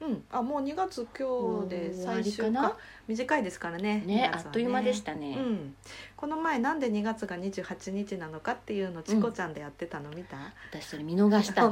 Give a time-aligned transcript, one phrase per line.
[0.00, 2.76] うん、あ、もう2月今日で最終りか。
[3.06, 4.02] 短いですからね。
[4.06, 5.74] ね2月はあっという間でしたね、うん、
[6.16, 10.36] この前なんで2月が28日なのかっていうのチコちゃんでやってたの見た、
[10.72, 11.70] 私それ見逃した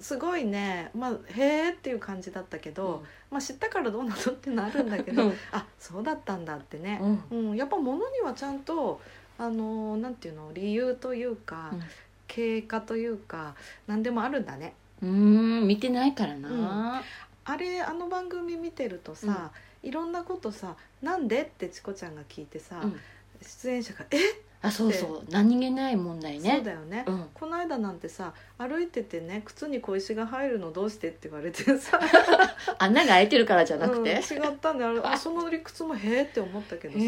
[0.00, 0.90] すごいね。
[0.94, 5.34] まあへーっていう感じだったけど、まあ知ったからどうなのってなるんだけど、うん。
[5.52, 7.00] あそうだったんだってね。
[7.30, 7.50] う、ん。
[7.50, 7.56] うん。
[7.56, 9.00] やっぱ物にはちゃんと
[9.38, 10.52] あのなんていうの？
[10.52, 11.82] 理由というか、うん。
[12.26, 13.54] 経過というか
[13.86, 14.74] 何でもあるんだね。
[15.02, 17.02] うーん見てないからな、
[17.44, 23.00] あれあの番組見てるとさ、いろんなことさ「なんで?」ってチコちゃんが聞いてさ、うん。
[23.42, 24.18] 出演者が「え
[24.64, 25.24] あそうそう。
[25.28, 26.54] 何気ない問題ね。
[26.56, 27.26] そうだよね、うん。
[27.34, 31.98] この間なんてさ歩いててね靴に小石が入るのどうしてって言われてさ。
[32.78, 37.04] 穴が開いてるからじゃなくて、うん違ったんであその理屈もへえって思ったけどさ。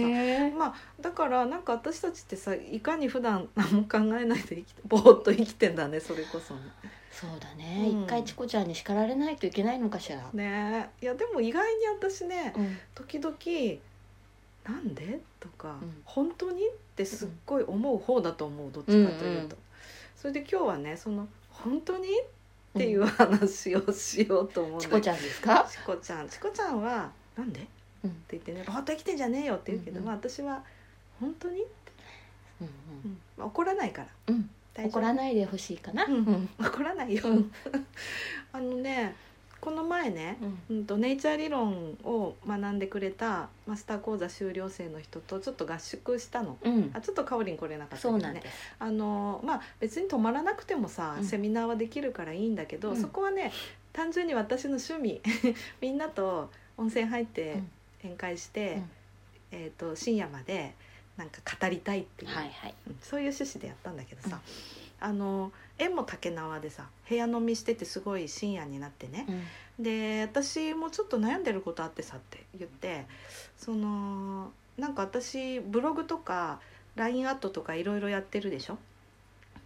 [0.58, 6.60] まあだからなんか私たちってさいかに普段何も考えないで生きてぼーっと生きてんだねそれこそね。
[7.20, 8.02] そうだね、うん。
[8.04, 10.90] 一回チコちゃんに叱られないといけないのかしら、ね。
[11.00, 12.76] えいやでも意外に私ねうん。
[12.94, 13.34] 時々
[14.64, 16.02] 「なんで?」とか、うん。
[16.04, 19.48] 本当に?」ってすっごい思う方だと思うどっちかというと、うんうん
[20.16, 25.68] それで今日はねその「本当に?」っていう話をしようと思うチコちゃんですか？
[25.70, 26.28] チコちゃん。
[26.30, 27.68] チコちゃんは「なんで?」って
[28.04, 30.06] うん言ってね「本当生きてんじゃねえよ」って言うけど、うんうん。
[30.06, 30.64] まあ私は
[31.20, 31.70] 「本当に?」って、
[32.62, 32.66] うん。
[32.66, 32.70] う
[33.08, 33.20] ん。
[33.36, 34.08] まあ、怒らないから。
[34.28, 36.04] うん怒らないでほしいかな。
[36.04, 36.14] うん。
[36.14, 36.48] うん。
[36.58, 37.52] 怒らないよ、うん。
[38.52, 39.14] あのね
[39.60, 40.36] この前ね、
[40.68, 40.76] うん。
[40.76, 46.58] うん、とネイチャー理論を学んでくれたマスター講座修了生の人とちょっと合宿したの。
[46.62, 46.90] うん。
[46.92, 48.20] あちょっとかおりん来れなかったけどね。
[48.20, 48.74] そうなんです。
[48.78, 51.24] あのまあ別に泊まらなくてもさ、うん。
[51.24, 53.00] セミナーはできるからいいんだけど、うん。
[53.00, 53.52] そこはね
[53.92, 55.22] 単純に私の趣味
[55.80, 57.70] みんなと温泉入ってうん。
[58.02, 58.90] 宴会して、うん。
[59.52, 60.74] えー、と深夜まで
[61.16, 62.74] なんか語りたいっていう、はいはい。
[62.88, 64.40] うんそういう趣旨でやったんだけどさ、
[65.00, 69.26] あの縁も竹縄でさ部屋飲みしててすごい深夜になってね、
[69.78, 69.84] うん。
[69.84, 73.06] で私もちょっと悩んでることあってさって言って
[73.56, 76.60] そのなんか私ブログとか
[76.96, 78.78] LINE アットとかいろいろやってるでしょ。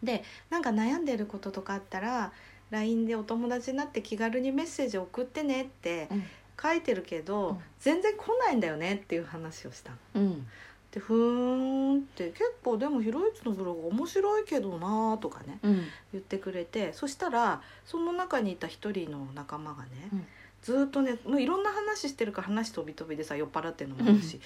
[0.03, 2.33] でなんか悩んでることとかあったら
[2.71, 6.25] LINE でお友達になって気軽にメッセージ送ってねってうん。
[6.61, 7.59] 書いてるけど、うん。
[7.79, 9.97] 全然来ないんだよねっていう話をしたの。
[10.95, 15.75] うんでふーんって結構でもひろゆきのブログ面白いけどなーとかねうん
[16.13, 20.27] 言ってくれてそしたらその中にいた一人の仲間がね、うん
[20.61, 24.41] ずーっとねもういろんな話してるから話飛び飛びでさ酔っ払ってるのもあるし、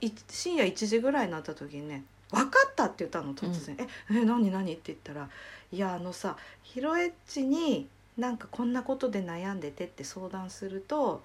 [0.00, 2.02] い深夜1時ぐらいになった時にね
[2.32, 5.28] 「分かった!」って言ったの突然「ええ何何?」って言ったら
[5.70, 11.22] 「いやあのさヒロエッチになんかこんなことで悩んでて」って相談すると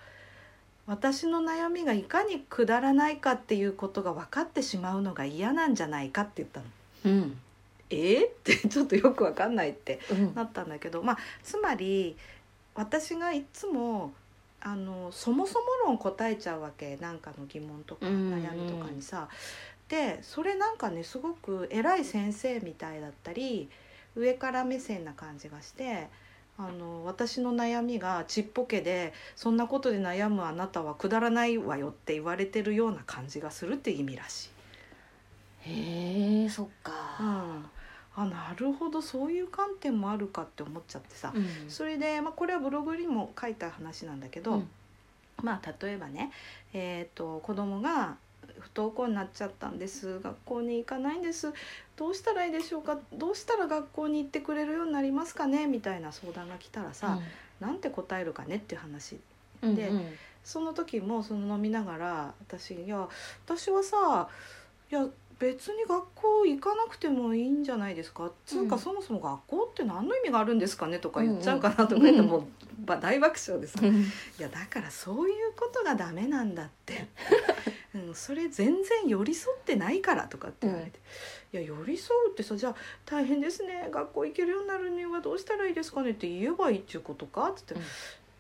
[0.88, 6.66] 私の悩みがいかにくだらないかっていうことが分かってしまうのが嫌なんじゃないかって言ったの。
[7.06, 7.38] うん
[7.90, 12.16] えー、ってちょっとよく分かんないってうんなったんだけど、まあ、つまり
[12.74, 14.12] 私がいつも
[14.60, 19.28] あのそもそも論答えちゃうわけなんかの疑問とかうん悩みとかにさ。
[19.88, 23.70] でそれなんかねすごく偉い先生みたいだったり
[24.16, 26.08] 上から目線な感じがして。
[26.58, 34.50] あの私の悩みがちっぽけでそんなことで悩むあなたはくだらないわよって言われてるような感じがするって意味らしい。
[35.70, 36.92] へえそっうか
[37.24, 37.70] ん、
[38.16, 41.46] あなるほどそういう観点もあるかって思っちゃってさ、うん。
[41.68, 44.70] それで、まあ、これはブログにも書いた話なんだけど、うん。
[45.44, 46.32] まあ例えばね、
[46.74, 48.18] えー、と子供が
[48.60, 50.20] 不登校になっちゃったんです。
[50.20, 51.54] 学校に行かないんです。
[51.96, 53.00] どうしたらいいでしょうか？
[53.14, 55.68] どうしたら学校に行ってくれるようになりますかね？
[55.68, 57.20] みたいな相談が来たらさ、
[57.60, 59.20] なんて答えるかねっていう話
[59.62, 60.06] うんでうん。
[60.44, 63.08] その時もその飲みながら私「いや
[63.46, 64.30] 私はさ
[64.92, 65.08] いや
[65.40, 68.82] 別に学校行かなくてもいいんじゃないですか」つうか、うん。
[68.82, 72.28] そもそも学校って何の意味があるんですかねとか言っちゃうかなとか言って、うんうん。
[72.28, 72.46] もう
[72.86, 74.04] ば大爆笑です、うん。
[74.04, 74.06] い
[74.38, 77.08] やだからそういうことがダメなんだって、
[77.96, 81.00] うん、それ全然寄り添ってないからとかって言われて、
[81.54, 82.76] いや寄り添うってさじゃあ
[83.06, 83.90] 大変ですね。
[83.92, 87.88] 学校行けるようになるにはどうしたらいいですかねって言えばいいっていうことかって言って、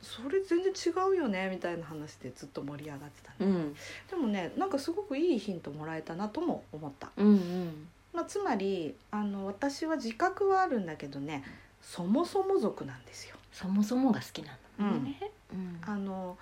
[0.01, 3.51] それ全然違うよねみたいな話でずっと盛り上がってたの。
[3.51, 3.75] うん。
[4.09, 7.87] でもねなんかすごくいいヒントもらえたなとも思った、うんうん。
[8.13, 11.43] まあ、つまりあの私は自覚はあるんだけどね
[11.81, 13.35] そもそも族なんですよ。
[13.51, 15.79] そもそもが好きなのね、うん。
[15.81, 16.37] あの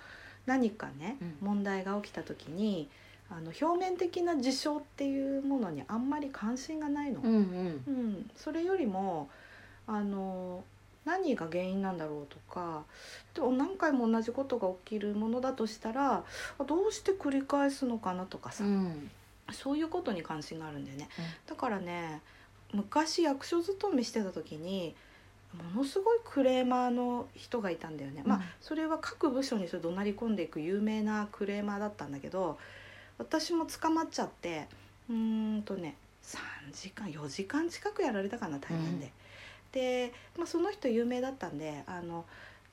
[0.46, 1.36] 何かね、うん。
[1.40, 2.88] 問題が起きた時に
[3.30, 7.20] あの表面的な事象っていうものにあんまり関心がないの。
[7.20, 7.84] うんうん。
[7.86, 9.28] うん、それよりも
[9.86, 10.64] あの
[11.04, 12.84] 何が原因なんだろうとか
[13.34, 16.24] でも何回も同じことが起きるものだとしたら
[16.58, 19.10] あどうして繰り返すのかなとかさ、うん。
[19.52, 21.08] そういうことに関心があるんだよね。
[21.46, 22.22] だからね
[22.72, 24.96] 昔役所勤めしてた時に
[25.62, 28.22] ものすごいクレーマーの人がいたんだよね。
[28.24, 32.58] まあうんそれは各部署にそれ怒鳴り込んでいく有名なクレーマーだったんだけど
[33.18, 34.66] 私も捕まっちゃって
[35.08, 36.38] うーんとね3
[36.72, 39.12] 時間4時間近くやられたかな対面で。
[39.72, 42.24] で、まあ、その人有名だったんであの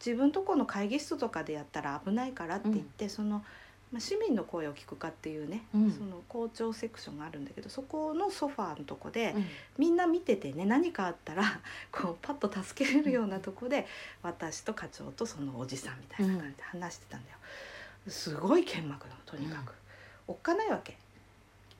[0.03, 3.43] 自分とこの会議室とかでやったら危ないからって言って、その、
[3.91, 5.91] まあ、市民の声を聞くかっていうね、うん。
[5.91, 9.45] その校長セクションがあるんだけどそこのソファーのとこで、うん。
[9.77, 11.43] みんな見ててね何かあったら
[11.91, 13.85] こうパッと助けれるようなとこで
[14.23, 17.37] 私と課長とそのおじさんみたいな感じで話してたんだよ。
[18.07, 19.73] すごい剣幕なのとにかく、
[20.27, 20.97] おっかないわけ、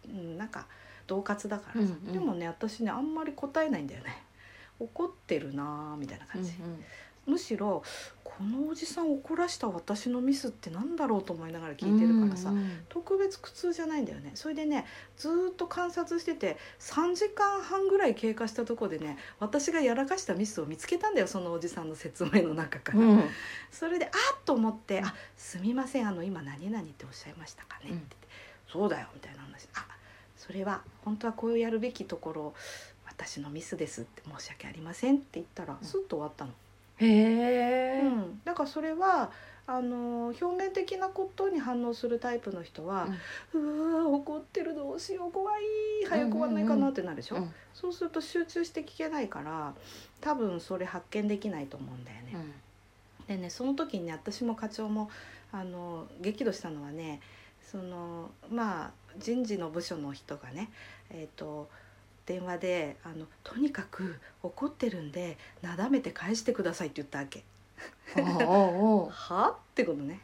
[0.05, 0.67] うん、なんか
[1.07, 2.13] 恫喝だからさ、うんうん。
[2.13, 4.23] でもね私ねあんまり答えないんだよね。
[4.79, 6.53] 怒ってるなーみたいな感じ、
[7.27, 7.83] むしろ
[8.41, 14.31] このおじさん怒らした私のミスってなんだろうと思いながら聞いてるからさ、うんうん特別苦痛じゃないんだよね。
[14.35, 14.85] それでね
[15.15, 23.23] ずーっと観察してて3時間半ぐらい経過したとこでね私がやらかしたミスを見つけたんだよそのおじさんの説明の中から、うん。
[23.71, 24.11] それであっ
[24.45, 28.15] と思って「あすみませんあの今何々っておっしゃいましたかね」って言って
[28.71, 29.87] 「そうだよ」みたいな話「あ
[30.37, 32.53] それは本当はこうやるべきところ
[33.05, 35.85] 私のミスです」って「申し訳ありません」って言ったらうん。
[35.85, 36.51] スッと終わったの。
[37.05, 39.31] へえうん、だからそれは
[39.67, 43.07] あの表面的なことに反応するタイプの人は
[43.53, 45.63] 「うわー怒ってるどうしよう怖い
[46.09, 49.73] 早く終わんないかな」ってなるでしょ、うんそうすると集中して聞けないから
[50.19, 52.33] 多分それ発見できないと思うんだよね。
[52.35, 52.37] う
[53.23, 53.35] ん。
[53.37, 55.09] でねその時にね私も課長も
[55.51, 57.21] あの激怒したのはね
[57.63, 60.69] そのまあ人事の部署の人がね
[61.09, 61.69] えっ、と
[62.25, 67.43] 電話であの「とにかく怒ってるんでなだめて返してください」って言ったわけ。
[68.15, 70.19] はってことね。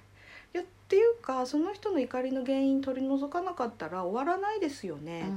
[0.54, 5.30] いやっていうかその人の怒りの原因取り除かなかったら終わらないですよね、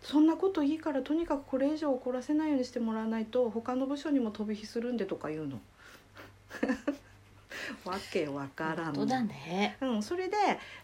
[0.00, 5.60] そんなこといいからとにかくこれ以上怒らせないようにしてもらわないと他の部署にも飛び火するんでとか言うの。
[7.84, 10.36] わけわからん本当だねうん、それで、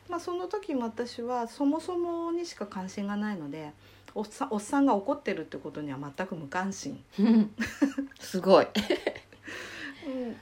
[0.09, 3.73] まあ、その時も私はそもそもにしか関心がないので
[4.15, 7.55] おっさんおっさんが怒ってるってことには全く無関心、うん。
[8.19, 8.67] すごい。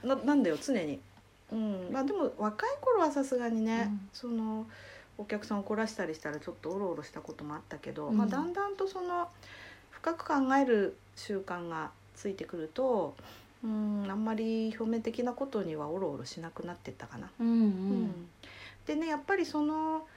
[0.03, 0.99] うん、ななんだよ常に、
[1.51, 1.89] うん。
[1.91, 4.09] まあ、でも若い頃はさすがにね、うん。
[4.13, 4.67] その
[5.17, 8.17] お客さん怒らしたりしたらちょっとおろおろしたこともあったけど、うん。
[8.17, 9.27] まあ、だんだんとその
[9.91, 13.15] 深く考える習慣がついてくると、
[13.63, 17.29] うん、あんまり表面的なことにはおろおろしなくなってったかな。
[17.39, 17.63] うんううん
[18.05, 18.29] ん。
[18.85, 20.07] でねやっぱりその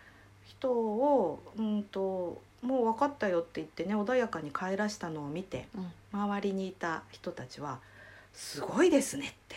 [0.44, 5.92] 人を、うん、ともう分かったよって言ってね穏やかに帰らしたのを見てうん。
[6.12, 7.78] 周りにいた人たちは
[8.34, 9.56] 「すごいですね」って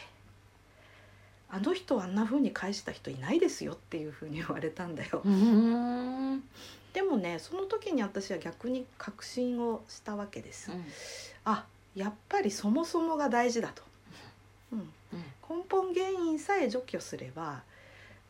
[1.49, 5.21] 「あの人あんな風に返した人いないですよ」っていう風に言われたんだよ。
[5.25, 6.43] うん。
[6.93, 10.71] でもねその時に私は逆に確信をしたわけです。
[11.43, 11.65] あ
[11.95, 13.83] やっぱりそもそもが大事だと。
[14.71, 14.79] うん。
[14.79, 15.15] う
[15.55, 15.57] ん。
[15.57, 17.63] 根本原因さえ除去すれば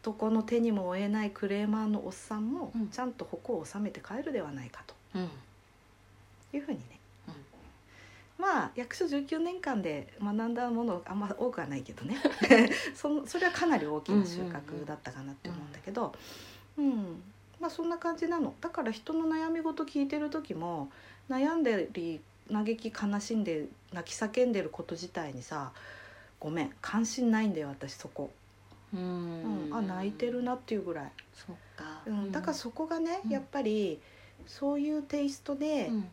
[0.03, 2.89] どこの手にも負えないクレーマーのおっさんもうん。
[2.89, 4.93] ちゃんと矛を収めて帰るではないかと。
[5.15, 5.29] うん。
[6.55, 6.83] いうふうにね、
[8.37, 12.17] まあ役所19年間で学んだものあんま多くはないけどね。
[12.93, 16.13] そのそれはかなり大きな収穫だったかなって思うんだけど、
[16.77, 17.23] うん
[17.59, 18.53] まあそんな感じなの。
[18.59, 20.91] だから人の悩み事聞いてる時も
[21.29, 22.19] 悩んでり
[22.51, 25.71] 嘆き悲しんで泣き叫んでること自体にさ
[26.39, 28.29] ごめん関心ないんだよ私そこ。
[28.93, 29.69] ううん。
[29.69, 32.01] ん、あ泣いてるなっていうぐらい、そっか。
[32.05, 33.31] うん、だからそこがね、うん。
[33.31, 33.99] やっぱり
[34.47, 36.09] そういうテイストでうん。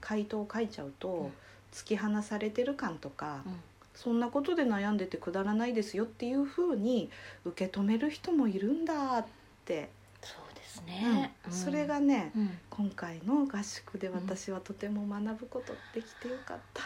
[0.00, 1.32] 回答を書いちゃうと、うん。
[1.72, 3.60] 突き放されてる感とか、うん。
[3.94, 7.10] そんなことで悩んでてくだらないですよっていうふうに
[7.44, 9.26] 受け止める人もいるんだっ
[9.64, 9.90] て、
[10.22, 11.34] そうですね。
[11.46, 11.52] うん。
[11.52, 12.58] それがね、うん。
[12.70, 16.82] 今回の合宿で私はとても学ぶことできてよかった。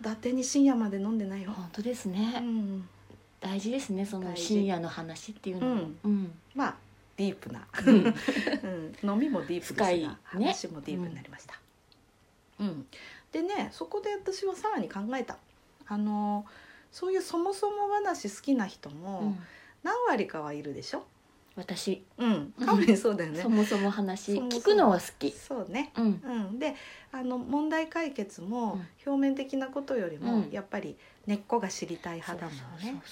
[0.00, 1.52] 伊達に深夜まで飲んでないよ。
[1.52, 2.86] 本当ですうねん、
[3.44, 5.96] 大事ですねその深夜の話っていうのもうん。
[6.04, 6.32] うん。
[6.54, 6.74] まあ
[7.16, 7.66] ディープな。
[7.86, 7.96] うん。
[9.04, 10.16] うん、飲みもディープですが、深いね。
[10.24, 11.60] 話もディープになりました。
[12.58, 12.86] うん、
[13.32, 15.36] でねそこで私はさらに考えた。
[15.86, 16.46] あの
[16.90, 19.36] そういうそもそも話好きな人も
[19.82, 21.04] 何割かはいるでしょ、
[21.56, 22.02] 私。
[22.16, 22.52] うん。
[22.52, 23.42] かおりんそうだよね。
[23.42, 24.32] そもそも話。
[24.34, 25.30] 聞くのは好き。
[25.32, 25.92] そうね。
[25.96, 26.22] うん。
[26.24, 26.74] うん、で
[27.12, 28.88] あの問題解決もうん。
[29.06, 30.50] 表面的なことよりもうん。
[30.50, 33.02] やっぱり根っこが知りたい派だもんね。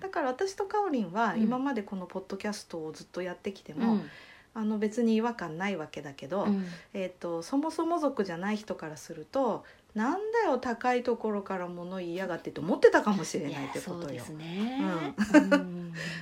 [0.00, 1.42] だから私とかおりんはうん。
[1.42, 4.10] 今までこのポッドキャストをずっとやってきてうも、ん。
[4.56, 6.64] あの別に違和感ないわけだけど、うん。
[6.92, 9.64] えー、とそもそも族じゃない人からすると
[9.94, 14.22] 「なんだよ高いところから物言いやがって」と思ってたかもしれないってことよ。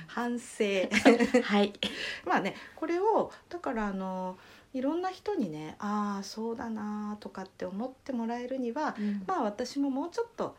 [0.07, 0.63] 反省。
[1.43, 1.73] はい。
[2.25, 4.37] まあねこれをだからあの
[4.73, 9.23] いろんな人にねああそうだなとかって思ってもらえるにはうん。
[9.27, 10.55] まあ私ももうちょっと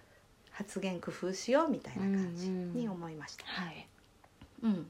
[0.55, 3.45] 発言工夫しようみたいな感じに思いました。
[3.45, 3.87] はい。
[4.63, 4.87] うん。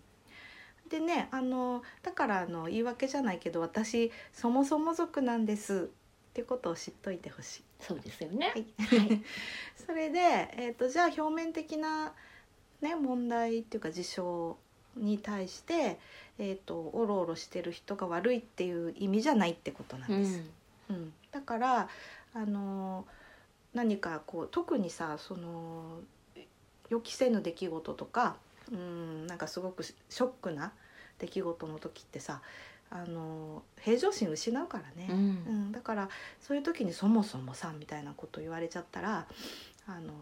[0.90, 5.88] でねあのだからあの言い訳じゃないけど私そもそも族なんです
[6.30, 7.62] ってことを知っといてほしい。
[7.80, 8.49] そうですよね。
[8.49, 8.66] はい。
[8.78, 9.23] はい。
[9.87, 10.21] それで、
[10.52, 12.12] えー、とじゃあ表面的な、
[12.83, 14.59] ね、問題っていうか事象
[14.97, 15.99] に対して、
[16.38, 20.38] えー、とおろおろしてる人が悪いっていう意味じゃないってことなんうです。
[20.38, 20.50] ん。
[20.90, 21.12] うん。
[21.30, 21.88] だから
[22.35, 23.06] あの
[23.75, 25.99] 何かこう特にさその
[26.88, 28.37] 予期せぬ出来事とか
[28.73, 30.73] うんなんかすごくショックな
[31.19, 32.40] 出来事の時ってさ
[32.90, 35.09] あの平常心失うからね。
[35.11, 35.19] ううん
[35.71, 36.09] ん、だから
[36.40, 39.26] そういう時にそもそもさみたいなこと言われちゃったら
[39.87, 40.12] あの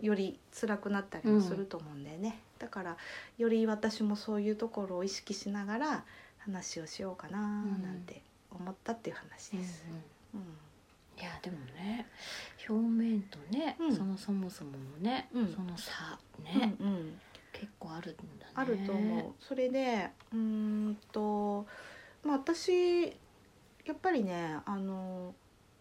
[0.00, 2.96] より辛くなったりもすると思うんだよね、だから
[3.36, 6.04] より私もそういうところを意識しながら
[6.38, 9.84] 話をしようかななんて思ったっていう話うんです。
[10.34, 10.40] うん
[11.20, 12.06] いやでもね
[12.68, 13.96] 表面とね、うん。
[13.96, 15.52] そのそもそものね、うん。
[15.52, 17.20] その差ね、うんうん。
[17.52, 18.52] 結構あるんだね。
[18.54, 19.34] あると思う。
[19.40, 21.66] それでうーんと
[22.22, 23.06] まあ私
[23.84, 25.34] やっぱりねあの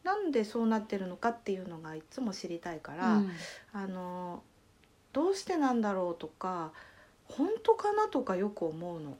[0.03, 3.32] なんでそうなってるのかっていうのがいつも知りたいから、うん。
[3.74, 4.41] あの
[5.13, 6.72] どうしてなんだろうとか
[7.25, 9.17] 本当かなとかよく思うの。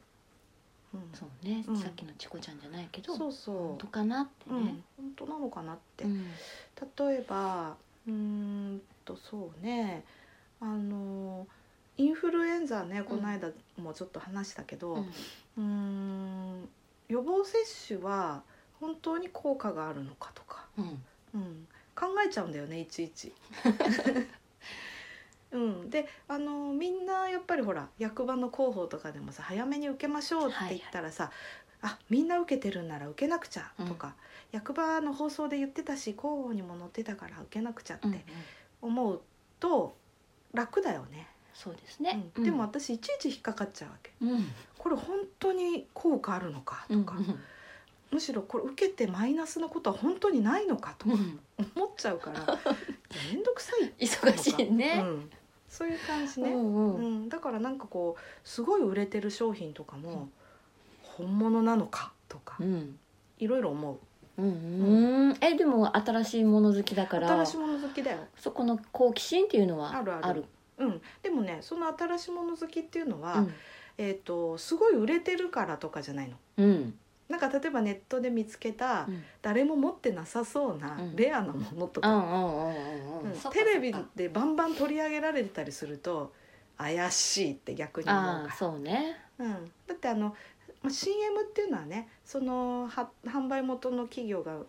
[0.94, 1.76] うん、そうね、うん。
[1.76, 3.56] さっきのチコちゃんじゃないけどそうそう。
[3.56, 4.64] 本当かなってうん。
[4.64, 6.26] ね、本当なのかなって、うん。
[7.08, 10.04] 例えばうーんとそうね。
[10.60, 11.46] あの
[11.96, 15.04] インフルエンザねこの間もちょっと話したけど、
[15.56, 16.62] うん。
[16.62, 16.68] ん
[17.08, 17.58] 予防接
[17.88, 18.42] 種は
[18.80, 21.02] 本当に効果があるのかとか、うん。
[21.34, 23.32] うん、考えちゃうんだよねいちいち。
[25.50, 31.32] うん、であのみんなやっぱりほら役場の広報とかでもさ早めに受けましょうって言ったらさ、
[31.80, 34.14] あみんな受けてるんなら受けなくちゃとか、
[34.52, 38.18] 役場の放送で言ってたし広報にも載ってたから受けなくちゃっうんうん。
[38.18, 38.24] て
[38.80, 39.20] 思う
[39.60, 39.96] と
[40.54, 42.44] 楽だよね、そうですね、うん。
[42.44, 44.12] でも私いちいち引っかかっちゃうわけ。
[44.22, 44.30] うん。
[44.30, 44.46] うん
[44.78, 47.16] これ本当に効果あるのかとか、
[48.12, 51.20] むしろこれ受けてマイナスなことは本当にないのかとかうん。
[51.20, 51.40] うん
[51.74, 55.30] 思っちゃうから面倒くさい忙しいね、うん、
[55.68, 57.24] そういう感じね、うんううん。
[57.24, 60.28] んだからなんかこうすごい売れてる商品とかも
[61.02, 62.98] 本物なのかとかうん。
[63.40, 63.98] いろいろ思う
[64.38, 65.36] うんうん。
[65.40, 67.28] えでも新しいもの好きだから。
[67.28, 70.44] 新しいもの好きだよ、そこの好奇心っていうのはあるある。
[70.78, 73.54] うん、でもねその新しいもの好きっていうのは、うん。
[73.98, 76.36] えー、とすごい売れてるからとかじゃないの。
[76.56, 76.94] うん。
[77.28, 79.24] なんか例えばネットで見つけた、うん。
[79.42, 81.16] 誰も持ってなさそうなうん。
[81.16, 82.70] レアなものとか、
[83.50, 86.32] テレビでバンバン取り上げられてたりすると
[86.78, 89.16] 怪しいって逆に思うかそうね。
[89.36, 90.34] ら、うん、だってあの
[90.82, 94.64] まあ CM っていうのはねそのは販売元の企業がもう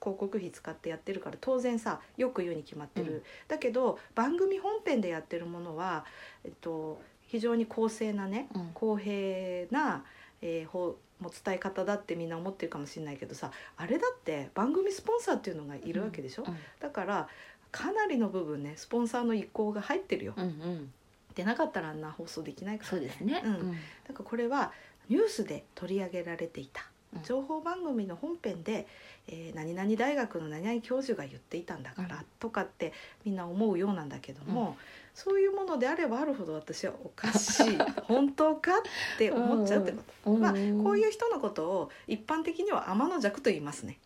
[0.00, 3.22] 広告費使ってやってるから当然さよく言うに決まってる、うん。
[3.48, 6.04] だけど番組本編でやってるものは、
[6.44, 8.70] えっと、非常に公正なねうん。
[8.74, 10.04] 公平な、
[10.40, 16.56] えー、方もう伝え方だってみんな思ってるかもしれないけどさあれだって番組スポンサーっていうのがいるわけでしょ、うん。
[16.80, 17.28] だから
[17.70, 20.92] かなりの部分ねスポンサーの意向が入ってるよ、うんうん。
[21.34, 23.42] でなかったらあんな放送できないからそうですね。
[23.44, 23.72] うん。
[23.72, 24.72] だからこれは
[25.10, 26.84] ニュースで取り上げられていた。
[27.14, 27.22] うん。
[27.24, 28.86] 情報番組の本編で、
[29.28, 32.22] えー何々大学の何々教授が言っていたんだから、うん。
[32.38, 32.92] とかって
[33.24, 34.76] みんな思うようなんだけども、
[35.12, 37.78] そういうものであればあるほど私はおかしい。
[38.06, 38.82] 本当かっ
[39.18, 40.30] て思っちゃうってこと。
[40.30, 40.40] うん。
[40.40, 40.56] まあ、こ
[40.92, 43.98] ういう人のことを一般的には天の弱と言いますね。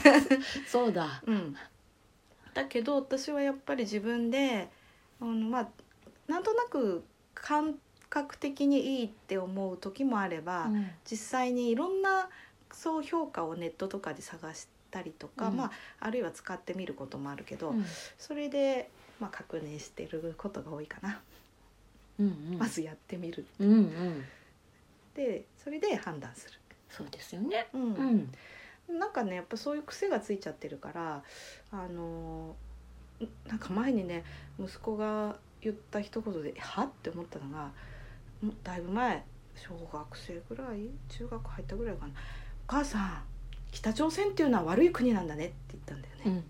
[0.66, 1.22] そうだ。
[1.26, 1.54] うん、
[2.54, 4.70] だけど私はやっぱり自分で、
[5.20, 5.68] うん、まあ
[6.26, 7.04] なんとなく
[7.34, 7.78] 感
[8.10, 10.90] 覚的にいいって思う時もあれば、うん。
[11.10, 12.28] 実際にいろんな
[12.72, 15.56] そう評価をネットとかで探したりとか、うん。
[15.56, 17.84] まあ、あるいは使ってみることもあるけど、うん。
[18.18, 18.90] それで、
[19.20, 21.20] まあ、確認してることが多いかな、
[22.18, 22.58] うんうん。
[22.58, 24.24] まずやってみるうんうん。
[25.14, 26.58] でそれで判断する。
[26.88, 27.68] そうですよね。
[27.72, 27.94] うん。
[27.94, 28.98] うん。
[28.98, 31.22] なんかねやっぱそういう癖がついちゃってるから
[31.70, 32.56] あの
[33.20, 34.24] んなんか前にね
[34.58, 37.70] 息子が言った一言で「は?」って思ったのが
[38.62, 42.12] だいぶ前小学生ぐらい中学入ったぐらいかな
[42.68, 43.22] 「お母さん
[43.70, 46.44] 北朝鮮っていうのは悪い国なんだね」って言ったんだよね、うん。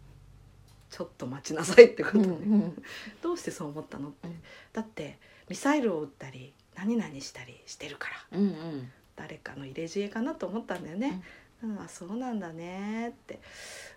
[0.90, 2.82] ちょっと待ちなさいってことね、うんうん。
[3.22, 4.42] どうしてそう思ったのって、うん。
[4.72, 5.18] だって
[5.48, 8.38] ミサイルを撃ったり何々したりしてるから。
[8.38, 8.92] うんうん。
[9.16, 11.22] 誰かの入れ知恵かなと思ったんだよね、
[11.62, 13.38] うんあそうなんだねって。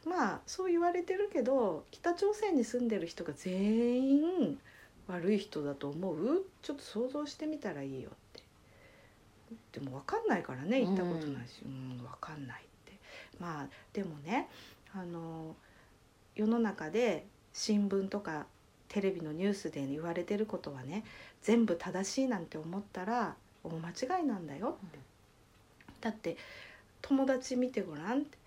[0.06, 3.54] まあそう言われてるけど北朝鮮に住んでる人が全
[4.02, 4.60] 員
[5.08, 6.46] 悪い人だと思う？
[6.62, 8.14] ちょっと想像してみたらいいよっ
[9.72, 9.80] て。
[9.80, 11.62] でも分かんないからね行ったことないし。
[11.66, 12.94] うん、分かんないって。
[13.40, 14.50] まあでもね
[14.94, 15.56] あの
[16.36, 18.46] 世の中で新聞とか
[18.88, 21.04] テレビのニュースで言われてることはね
[21.42, 24.78] 全部正しいなんて思ったら大間違いなんだよ。
[24.88, 25.00] って。
[26.02, 26.38] だって
[27.02, 28.20] 友達見てごらん。
[28.20, 28.38] って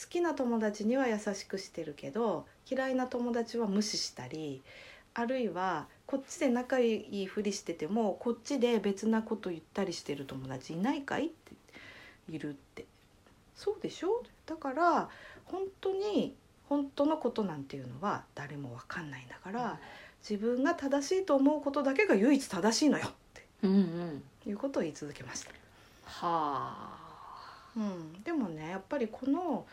[0.00, 4.62] 好きな友達には優しくしてるけど嫌いな友達は無視したり
[5.18, 11.52] あるいはこっちで仲いいふりしててもこっちで別なこと言ったりしてる友達いないかいって
[12.28, 12.84] いるって
[13.54, 14.22] そうでしょ？
[14.44, 15.08] だから
[15.46, 16.34] 本当に
[16.68, 19.78] 本当のことなんていうのは誰も分かんないんだから
[20.28, 24.22] 自分が正しいと思うことだけが唯一正しいのよってうんうん。
[24.46, 25.50] いうことを言い続けました。
[26.04, 27.72] はあ。
[27.76, 29.66] うん、でもねやっぱりこの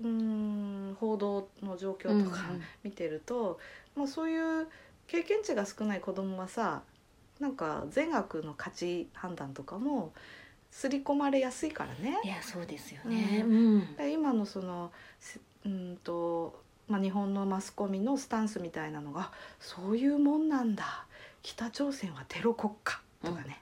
[0.00, 2.38] うーん報道の状況とか
[2.82, 3.58] 見てると、
[3.94, 4.68] もうそういう
[5.06, 6.82] 経験値が少ない子供はさ
[7.40, 10.12] なんか善悪の価値判断とかも
[10.70, 12.18] 刷り込まれやすいからね。
[12.24, 12.28] い。
[12.28, 13.44] やそうですよね。
[13.44, 13.96] ううん。
[13.96, 21.06] で今のそのせうんと、まあ、日本のマスコミのスタンスみたいなのがそういうもんなんだ。
[21.42, 23.00] 北朝鮮はテロ国家。
[23.24, 23.60] とかね。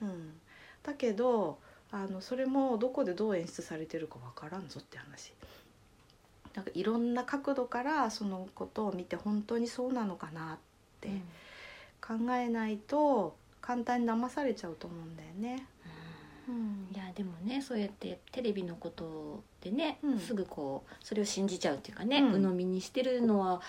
[0.00, 0.08] うん。
[0.08, 0.32] うん、
[0.82, 1.58] だけど
[1.90, 5.32] あのそれもどこでどう演出されてるかわからんぞって話
[6.54, 10.58] なんかいろんな角度からそのことを見て本当にそうなのかなっ
[11.00, 11.08] て
[12.00, 15.66] 考えないと簡単に騙されちゃうと思うんだよね。
[16.48, 16.88] うん。
[16.94, 20.18] いやでもねそうやってテレビのことでね、うん。
[20.18, 22.32] すぐこうそれを信じちゃうっていうかね、うん。
[22.32, 23.60] 鵜呑みにしてるのは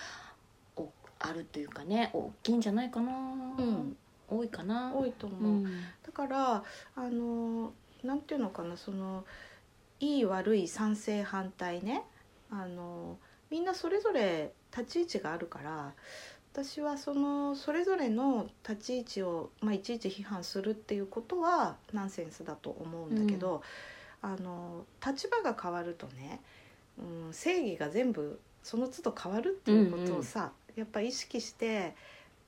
[0.76, 3.96] おあるというかね大きいんじゃないかな、ん。
[4.28, 4.94] 多いかな。
[4.94, 5.64] 多いと思う、うん。
[5.64, 6.64] だから
[6.96, 9.24] あのなんていうのかなその
[9.98, 12.04] いい悪い賛成反対ね
[12.50, 13.18] あの
[13.50, 15.92] みんなそれぞれ立ち位置があるから
[16.52, 23.62] 私はそのそれぞれの立ち位置を、まあ、いちいち批判するっていうことはナンセンスだと思うんだけど、
[24.20, 26.40] あの立場が変わるとね、
[26.98, 31.94] うん、正義が全部その都度変わるっていうことをさ、やっぱ意識して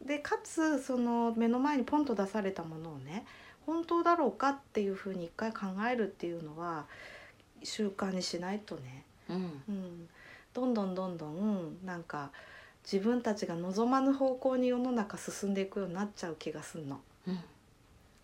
[0.04, 3.24] でかつその目の前にポンと出されたものをね
[3.66, 6.86] 本当だろうかっていうふうに一回考えるっていうのは
[7.62, 9.62] 習慣にしないとね、うん。
[9.68, 10.08] うん、
[10.54, 12.30] どんどんどんどんなんか
[12.84, 17.00] 自分たちが望まぬ方向に世の中進んでいくようになっちゃう気がすんの。
[17.26, 17.38] うん。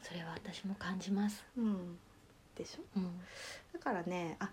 [0.03, 1.99] それは私も感じます、うん、
[2.57, 2.83] でしょ？
[2.97, 3.21] うん。
[3.73, 4.51] だからねあ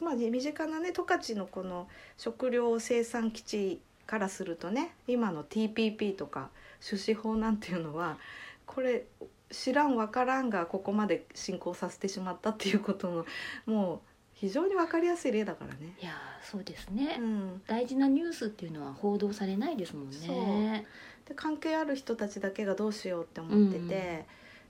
[0.00, 6.50] まあ身近なね十勝のこの食料生産基地からするとね今の TPP とか
[6.86, 8.18] 種子法なんていうのは
[8.66, 9.04] これ
[9.50, 13.26] 知らんわからんがここまで進行させてしまったっていうことの
[13.66, 14.00] もう
[14.34, 15.96] 非常に分かりやすい例だからね。
[16.00, 20.84] いやそうですね、うん、大事なニュースっていうのは報道されないですもんね。
[21.26, 24.26] で関係ある人たちだけがどうしようって思ってて、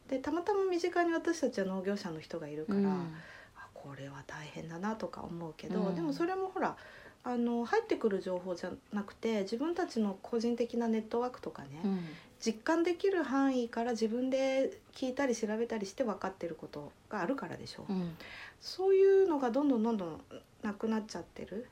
[0.08, 3.14] でたまたま身近に私たちは農業者の人がいるから、うん。
[3.56, 5.94] あこれは大変だなとか思うけど、うん。
[5.94, 6.76] でもそれもほら
[7.24, 12.00] あの入ってくる情報じゃなくて自分たちの個人的なネットワークとかね、うん
[12.44, 17.92] 実感できる範囲から自分で聞いたり調べたりして分かってることがあるからでしょ、う。
[17.92, 18.16] ん。
[18.60, 20.20] そういうのがどんどんどんどん
[20.62, 21.66] なくなっちゃってる。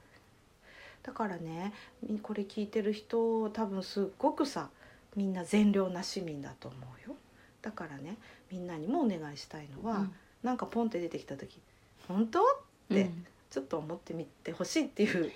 [1.02, 1.72] だからね
[2.08, 4.70] みこれ聞いてる人多分すっごくさ
[5.16, 7.16] みんな善良な市民だと思うよ。
[7.60, 8.16] だからね
[8.50, 10.14] みんなにもお願いしたいのは、うん。
[10.42, 11.60] なんかポンって出てきた時
[12.08, 12.44] 「本当?」っ
[12.88, 15.30] てうんちょっと思ってみてほしいっていううん。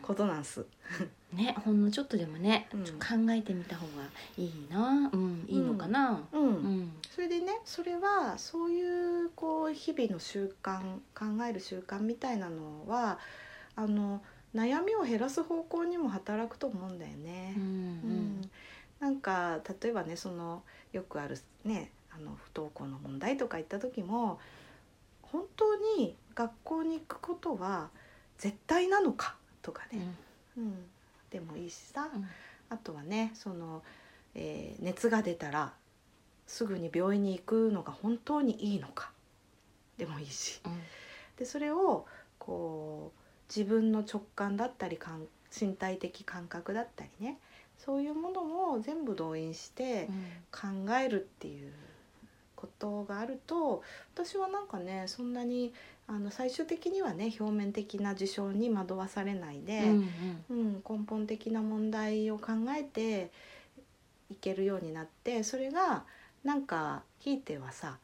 [0.00, 0.64] ことなんす。
[1.32, 2.84] ねほんのちょっとでもね、うん。
[2.84, 4.04] 考えてみた方が
[4.38, 5.10] いいな。
[5.12, 6.26] うんいいのかな。
[6.32, 6.42] うん。
[6.42, 6.92] うん。
[7.10, 10.80] それでねそれはそういうこう日々の習慣
[11.14, 13.18] 考える習慣みたいなのは
[13.76, 14.22] あの
[14.54, 17.54] 悩みを減らす方向にも働くと思うんだよね。
[17.56, 17.60] う。
[17.60, 17.62] ん。
[17.62, 18.50] うん。
[18.98, 20.62] なんか例えばねその
[20.92, 24.38] よくあるねあの不登校の問題とか言った時も
[25.32, 27.90] 本当に学校に行くことは
[28.38, 29.98] 絶対なのかとかうん。
[29.98, 30.06] ね、
[30.58, 30.74] うん、
[31.30, 32.26] でもいいしさ、うん。
[32.68, 33.82] あとはねその、
[34.34, 35.72] えー熱が出たら
[36.46, 39.10] すぐに病院に行くのが本当にいいのか。
[39.96, 40.60] でもいいし。
[40.64, 40.80] うん。
[41.36, 42.06] でそれを
[42.38, 45.26] こう自分の直感だったり感
[45.58, 47.38] 身体的感覚だったりね。
[47.78, 50.08] そういうものを全部動員して
[50.52, 51.72] 考えるっていう
[52.62, 53.82] ことがあると
[54.14, 55.74] 私はなんかねそんなに
[56.06, 60.08] あの最終的にはね表面的な事象に惑わされないで、うん
[60.50, 60.82] うん。
[60.88, 63.30] 根本的な問題を考えて
[64.30, 66.04] いけるようになってそれが
[66.44, 67.98] なんかひいてはさ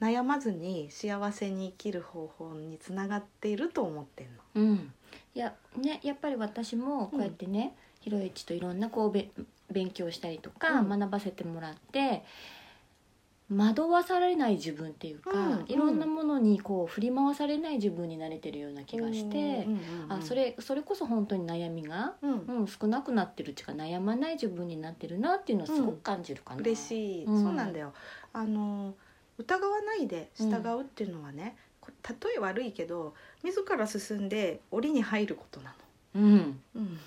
[0.00, 4.32] 悩まずに幸せに生きる方法につながっていると思ってんの。
[4.54, 4.62] うん。
[4.62, 4.92] うん
[5.34, 9.28] いやねやっぱり私もこうやってね、ひろゆきといろんなこうべ
[9.70, 10.88] 勉強したりとか、うん。
[10.88, 12.24] 学ばせてもらって
[13.52, 22.60] 惑わされない自分っていうか、うんいろんなものにこう振り回されない自分になれてるような気がして、うんうんうんあそれそれこそ本当に悩みが、うん。
[22.60, 26.60] うん、少なくなってるっていうか悩まない自分になってるなっていうのはすごく感じるかな。
[26.60, 27.42] 嬉しい、うん。
[27.42, 27.92] そうなんだよ。
[28.32, 28.94] あの
[29.38, 35.74] 疑わないで従うっていうのはね、こ例え悪いけど自ら進んで檻に入ることな
[36.14, 36.44] うん、の、
[36.76, 36.98] うん、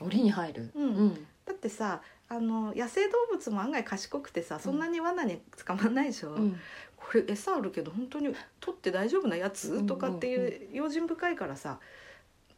[0.00, 0.70] 檻に入る。
[0.74, 0.82] うん。
[0.82, 1.26] うん。
[1.44, 2.00] だってさ
[2.32, 6.60] あの野生動物も案外賢くてさそんなに罠に捕まんないでしょ、うん
[6.96, 11.80] これ餌あるけど本当に取って大丈夫なやつ、うんとかっていう用心深いからさ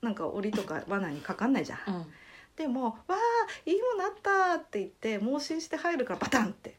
[0.03, 1.79] なんか檻とか罠にかかんないじゃん。
[1.89, 2.07] うん
[2.55, 3.17] でも「わあ
[3.65, 6.77] いいものあった!」って言って盲信して入るからバタンって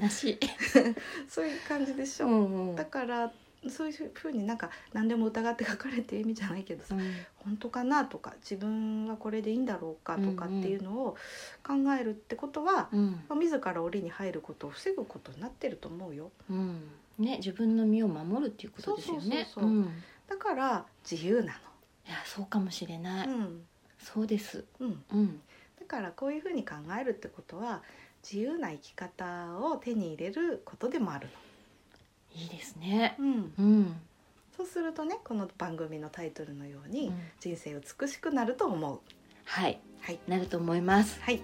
[0.00, 0.38] 悲しい。
[1.28, 2.28] そういう感じでしょ。
[2.28, 3.32] んうんだから
[3.68, 6.94] そういうふうになんか何でも疑って書かれて意味じゃないけどさ、
[7.36, 11.16] 本当かなとか自分はこれでいいんだろうかとかっていうのを
[11.66, 16.30] 考えるってことは、うんまあ自ら檻に入ることを防ぐことになってると思うよ。
[16.50, 16.80] うん
[17.18, 19.46] ね自分の身を守るっていうことですよね。
[20.28, 21.52] だから自由な
[22.06, 23.28] いやそうかもしれない。
[23.28, 23.36] の。
[23.36, 23.62] うん
[23.98, 24.64] そうです。
[24.78, 25.40] うん、うん
[25.80, 27.82] だからこういうふうに考えるってことは
[28.22, 31.28] 自由な生き方を手に入れることでもある
[32.36, 33.16] いいですね。
[33.18, 33.24] の。
[33.24, 33.96] うん、うん。
[34.56, 39.00] そうするとねこの番組のタイトルのように、うん人生美しくなると思う。
[39.44, 41.20] はいはいなると思います。
[41.20, 41.40] はい。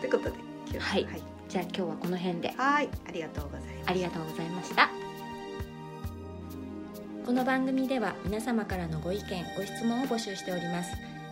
[0.00, 0.36] ということで
[0.70, 3.90] 今日はいはい、じゃあ今日はこの辺ではいありがとうございます。
[3.90, 5.10] ありがとうございました。
[7.30, 10.90] この番組では皆様からのご意見ご質問を募集しております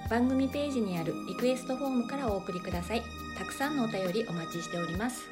[0.09, 3.03] 番組ページにあるリクエストフォームからお送りください
[3.37, 5.29] たくさんのお便りお待ちしております